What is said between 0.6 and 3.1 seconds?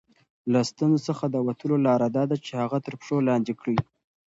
ستونزو څخه د وتلو لاره دا ده چې هغه تر